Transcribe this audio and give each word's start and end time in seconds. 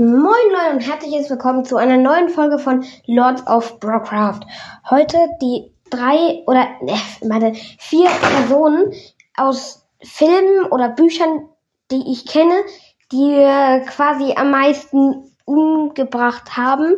Moin 0.00 0.22
Leute 0.52 0.74
und 0.74 0.80
herzlich 0.80 1.28
willkommen 1.28 1.64
zu 1.64 1.76
einer 1.76 1.96
neuen 1.96 2.28
Folge 2.28 2.60
von 2.60 2.84
Lords 3.06 3.44
of 3.48 3.80
Broadcraft. 3.80 4.42
Heute 4.88 5.18
die 5.42 5.72
drei 5.90 6.44
oder 6.46 6.68
äh, 6.86 7.26
meine 7.26 7.56
vier 7.80 8.08
Personen 8.08 8.92
aus 9.36 9.84
Filmen 10.00 10.66
oder 10.70 10.90
Büchern, 10.90 11.48
die 11.90 12.12
ich 12.12 12.26
kenne, 12.26 12.62
die 13.10 13.44
quasi 13.88 14.34
am 14.36 14.52
meisten 14.52 15.34
umgebracht 15.44 16.56
haben 16.56 16.94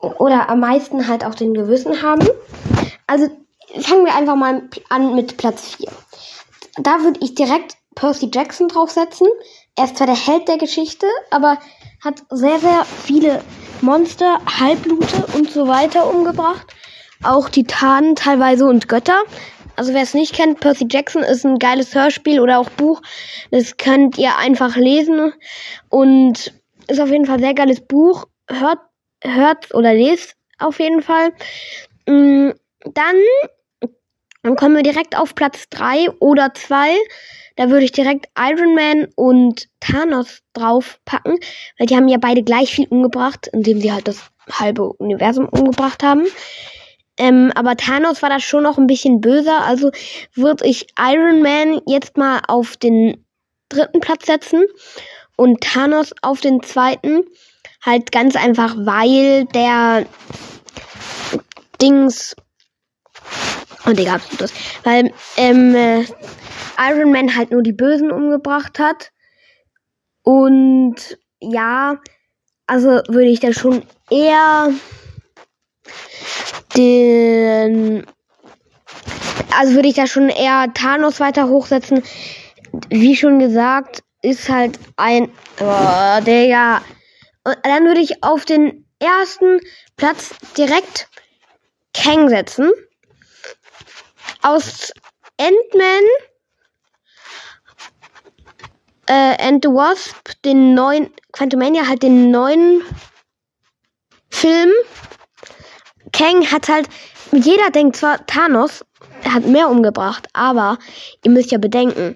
oder 0.00 0.50
am 0.50 0.58
meisten 0.58 1.06
halt 1.06 1.24
auch 1.24 1.36
den 1.36 1.54
Gewissen 1.54 2.02
haben. 2.02 2.26
Also 3.06 3.28
fangen 3.78 4.04
wir 4.04 4.16
einfach 4.16 4.34
mal 4.34 4.68
an 4.88 5.14
mit 5.14 5.36
Platz 5.36 5.76
4. 5.76 5.88
Da 6.78 7.04
würde 7.04 7.20
ich 7.22 7.36
direkt 7.36 7.76
Percy 7.96 8.30
Jackson 8.32 8.68
draufsetzen. 8.68 9.26
Er 9.74 9.86
ist 9.86 9.96
zwar 9.96 10.06
der 10.06 10.16
Held 10.16 10.46
der 10.46 10.58
Geschichte, 10.58 11.06
aber 11.30 11.58
hat 12.04 12.22
sehr, 12.30 12.60
sehr 12.60 12.84
viele 12.84 13.42
Monster, 13.80 14.38
Halblute 14.46 15.26
und 15.34 15.50
so 15.50 15.66
weiter 15.66 16.08
umgebracht. 16.08 16.74
Auch 17.24 17.48
Titanen 17.48 18.14
teilweise 18.14 18.66
und 18.66 18.88
Götter. 18.88 19.20
Also 19.74 19.92
wer 19.92 20.02
es 20.02 20.14
nicht 20.14 20.34
kennt, 20.34 20.60
Percy 20.60 20.86
Jackson 20.88 21.22
ist 21.22 21.44
ein 21.44 21.58
geiles 21.58 21.94
Hörspiel 21.94 22.40
oder 22.40 22.58
auch 22.58 22.70
Buch. 22.70 23.02
Das 23.50 23.76
könnt 23.76 24.16
ihr 24.16 24.36
einfach 24.36 24.76
lesen 24.76 25.32
und 25.88 26.54
ist 26.86 27.00
auf 27.00 27.10
jeden 27.10 27.26
Fall 27.26 27.36
ein 27.36 27.42
sehr 27.42 27.54
geiles 27.54 27.80
Buch. 27.80 28.26
Hört, 28.48 28.78
hört 29.22 29.74
oder 29.74 29.92
lest 29.92 30.36
auf 30.58 30.78
jeden 30.78 31.02
Fall. 31.02 31.32
Mm, 32.06 32.50
dann, 32.84 33.16
dann 34.46 34.54
kommen 34.54 34.76
wir 34.76 34.84
direkt 34.84 35.18
auf 35.18 35.34
Platz 35.34 35.68
drei 35.70 36.08
oder 36.20 36.54
zwei. 36.54 36.96
Da 37.56 37.68
würde 37.68 37.84
ich 37.84 37.90
direkt 37.90 38.26
Iron 38.38 38.76
Man 38.76 39.08
und 39.16 39.66
Thanos 39.80 40.42
draufpacken, 40.52 41.36
weil 41.76 41.88
die 41.88 41.96
haben 41.96 42.06
ja 42.06 42.18
beide 42.20 42.44
gleich 42.44 42.72
viel 42.72 42.86
umgebracht, 42.88 43.48
indem 43.52 43.80
sie 43.80 43.90
halt 43.90 44.06
das 44.06 44.30
halbe 44.48 44.84
Universum 44.84 45.48
umgebracht 45.48 46.04
haben. 46.04 46.26
Ähm, 47.18 47.50
aber 47.56 47.76
Thanos 47.76 48.22
war 48.22 48.28
da 48.28 48.38
schon 48.38 48.62
noch 48.62 48.78
ein 48.78 48.86
bisschen 48.86 49.20
böser, 49.20 49.62
also 49.62 49.90
würde 50.34 50.64
ich 50.64 50.86
Iron 50.96 51.42
Man 51.42 51.80
jetzt 51.88 52.16
mal 52.16 52.40
auf 52.46 52.76
den 52.76 53.26
dritten 53.68 53.98
Platz 53.98 54.26
setzen 54.26 54.62
und 55.36 55.60
Thanos 55.60 56.12
auf 56.22 56.40
den 56.40 56.62
zweiten. 56.62 57.24
Halt 57.84 58.12
ganz 58.12 58.36
einfach, 58.36 58.76
weil 58.76 59.46
der 59.46 60.06
Dings 61.82 62.36
und 63.86 63.98
Digga, 63.98 64.14
absolut. 64.14 64.52
Weil 64.82 65.12
ähm, 65.36 65.74
äh, 65.74 66.04
Iron 66.78 67.12
Man 67.12 67.36
halt 67.36 67.52
nur 67.52 67.62
die 67.62 67.72
Bösen 67.72 68.10
umgebracht 68.10 68.78
hat. 68.78 69.12
Und 70.22 70.96
ja, 71.40 71.98
also 72.66 72.88
würde 73.08 73.28
ich 73.28 73.40
da 73.40 73.52
schon 73.52 73.82
eher 74.10 74.70
den. 76.76 78.04
Also 79.56 79.74
würde 79.74 79.88
ich 79.88 79.94
da 79.94 80.06
schon 80.06 80.28
eher 80.28 80.72
Thanos 80.74 81.20
weiter 81.20 81.48
hochsetzen. 81.48 82.02
Wie 82.88 83.14
schon 83.14 83.38
gesagt, 83.38 84.02
ist 84.20 84.48
halt 84.48 84.80
ein. 84.96 85.30
Oh, 85.60 86.20
Digga. 86.26 86.82
Und 87.44 87.56
dann 87.62 87.84
würde 87.84 88.00
ich 88.00 88.24
auf 88.24 88.44
den 88.44 88.84
ersten 88.98 89.60
Platz 89.96 90.34
direkt 90.56 91.08
Kang 91.94 92.28
setzen 92.28 92.72
aus 94.46 94.92
Ant-Man 95.38 96.04
äh, 99.08 99.42
and 99.42 99.64
the 99.64 99.70
Wasp, 99.70 100.30
den 100.44 100.74
neuen, 100.74 101.10
Quantumania 101.32 101.88
halt 101.88 102.04
den 102.04 102.30
neuen 102.30 102.82
Film. 104.30 104.70
Kang 106.12 106.46
hat 106.50 106.68
halt, 106.68 106.88
jeder 107.32 107.70
denkt 107.70 107.96
zwar, 107.96 108.24
Thanos 108.26 108.84
hat 109.28 109.44
mehr 109.46 109.68
umgebracht, 109.68 110.28
aber 110.32 110.78
ihr 111.24 111.32
müsst 111.32 111.50
ja 111.50 111.58
bedenken, 111.58 112.14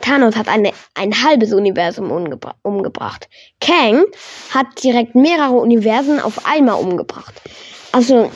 Thanos 0.00 0.36
hat 0.36 0.48
eine, 0.48 0.72
ein 0.94 1.22
halbes 1.22 1.52
Universum 1.52 2.12
umgebra 2.12 2.54
umgebracht. 2.62 3.28
Kang 3.60 4.04
hat 4.50 4.66
direkt 4.84 5.16
mehrere 5.16 5.56
Universen 5.56 6.20
auf 6.20 6.46
einmal 6.46 6.80
umgebracht. 6.80 7.34
Also, 7.90 8.30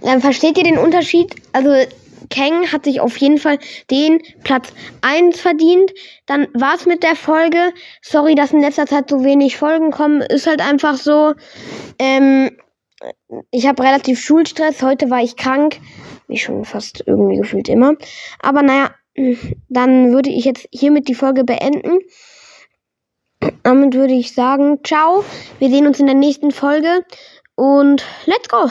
dann 0.00 0.22
versteht 0.22 0.56
ihr 0.56 0.64
den 0.64 0.78
Unterschied? 0.78 1.34
Also, 1.52 1.86
Kang 2.34 2.72
hat 2.72 2.84
sich 2.84 3.00
auf 3.00 3.16
jeden 3.18 3.38
Fall 3.38 3.58
den 3.90 4.20
Platz 4.42 4.72
1 5.02 5.40
verdient. 5.40 5.92
Dann 6.26 6.48
war's 6.52 6.86
mit 6.86 7.02
der 7.02 7.14
Folge. 7.14 7.72
Sorry, 8.02 8.34
dass 8.34 8.52
in 8.52 8.60
letzter 8.60 8.86
Zeit 8.86 9.08
so 9.08 9.24
wenig 9.24 9.56
Folgen 9.56 9.90
kommen. 9.90 10.20
Ist 10.20 10.46
halt 10.46 10.60
einfach 10.60 10.96
so. 10.96 11.34
Ähm, 11.98 12.50
ich 13.50 13.66
habe 13.66 13.82
relativ 13.82 14.20
Schulstress. 14.20 14.82
Heute 14.82 15.10
war 15.10 15.22
ich 15.22 15.36
krank. 15.36 15.78
Wie 16.26 16.38
schon 16.38 16.64
fast 16.64 17.04
irgendwie 17.06 17.36
gefühlt 17.36 17.68
immer. 17.68 17.94
Aber 18.40 18.62
naja, 18.62 18.90
dann 19.68 20.12
würde 20.12 20.30
ich 20.30 20.44
jetzt 20.44 20.66
hiermit 20.72 21.08
die 21.08 21.14
Folge 21.14 21.44
beenden. 21.44 21.98
Damit 23.62 23.94
würde 23.94 24.14
ich 24.14 24.34
sagen, 24.34 24.80
ciao. 24.84 25.24
Wir 25.58 25.68
sehen 25.68 25.86
uns 25.86 26.00
in 26.00 26.06
der 26.06 26.14
nächsten 26.14 26.50
Folge 26.50 27.04
und 27.54 28.04
let's 28.26 28.48
go. 28.48 28.70